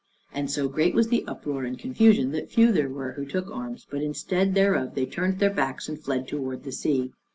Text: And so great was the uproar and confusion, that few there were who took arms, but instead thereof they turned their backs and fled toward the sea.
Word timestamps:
And 0.33 0.49
so 0.49 0.67
great 0.67 0.95
was 0.95 1.09
the 1.09 1.23
uproar 1.27 1.63
and 1.63 1.77
confusion, 1.77 2.31
that 2.31 2.49
few 2.49 2.71
there 2.71 2.89
were 2.89 3.11
who 3.11 3.23
took 3.23 3.47
arms, 3.51 3.85
but 3.87 4.01
instead 4.01 4.55
thereof 4.55 4.95
they 4.95 5.05
turned 5.05 5.37
their 5.37 5.53
backs 5.53 5.87
and 5.87 6.03
fled 6.03 6.27
toward 6.27 6.63
the 6.63 6.71
sea. 6.71 7.11